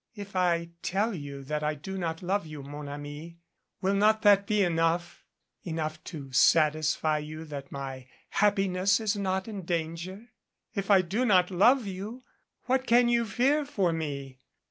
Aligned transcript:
"If 0.15 0.35
I 0.35 0.71
tell 0.81 1.13
you 1.13 1.43
that 1.43 1.61
I 1.61 1.75
do 1.75 1.95
not 1.95 2.23
love 2.23 2.47
you, 2.47 2.63
mon 2.63 2.89
ami, 2.89 3.37
will 3.81 3.93
not 3.93 4.23
that 4.23 4.47
be 4.47 4.63
enough 4.63 5.23
enough 5.63 6.03
to 6.05 6.31
satisfy 6.31 7.19
you 7.19 7.45
that 7.45 7.71
my 7.71 8.07
hap 8.29 8.55
piness 8.55 8.99
is 8.99 9.15
not 9.15 9.47
in 9.47 9.61
danger? 9.61 10.29
If 10.73 10.89
I 10.89 11.03
do 11.03 11.23
not 11.23 11.51
love 11.51 11.85
you, 11.85 12.23
what 12.63 12.87
can 12.87 13.09
you 13.09 13.25
fear 13.27 13.63
for 13.63 13.93
me? 13.93 14.39